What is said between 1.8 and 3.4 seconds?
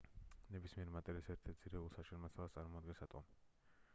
საშენ მასალას წარმოადგენს ატომი